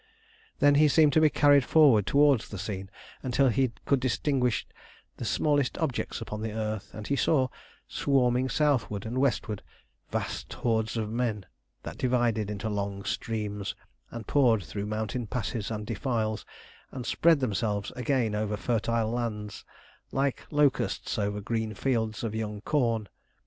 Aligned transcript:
_]Then 0.57 0.73
he 0.81 0.87
seemed 0.87 1.13
to 1.13 1.21
be 1.21 1.29
carried 1.29 1.63
forward 1.63 2.07
towards 2.07 2.49
the 2.49 2.57
scene 2.57 2.89
until 3.21 3.49
he 3.49 3.71
could 3.85 3.99
distinguish 3.99 4.65
the 5.17 5.25
smallest 5.25 5.77
objects 5.77 6.19
upon 6.19 6.41
the 6.41 6.53
earth, 6.53 6.91
and 6.95 7.05
he 7.05 7.15
saw, 7.15 7.49
swarming 7.87 8.49
southward 8.49 9.05
and 9.05 9.19
westward, 9.19 9.61
vast 10.09 10.51
hordes 10.53 10.97
of 10.97 11.11
men, 11.11 11.45
that 11.83 11.99
divided 11.99 12.49
into 12.49 12.67
long 12.67 13.03
streams, 13.05 13.75
and 14.09 14.25
poured 14.25 14.63
through 14.63 14.87
mountain 14.87 15.27
passes 15.27 15.69
and 15.69 15.85
defiles, 15.85 16.47
and 16.91 17.05
spread 17.05 17.39
themselves 17.39 17.91
again 17.95 18.33
over 18.33 18.57
fertile 18.57 19.11
lands, 19.11 19.65
like 20.11 20.47
locusts 20.49 21.19
over 21.19 21.39
green 21.41 21.75
fields 21.75 22.23
of 22.23 22.33
young 22.33 22.59
corn. 22.61 23.07